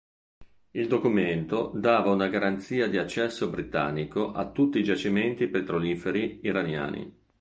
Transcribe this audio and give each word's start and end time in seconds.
Il 0.71 0.87
documento 0.87 1.71
dava 1.75 2.09
una 2.09 2.27
garanzia 2.27 2.87
di 2.87 2.97
accesso 2.97 3.51
britannico 3.51 4.31
a 4.31 4.49
tutti 4.49 4.79
i 4.79 4.83
giacimenti 4.83 5.47
petroliferi 5.47 6.39
iraniani. 6.41 7.19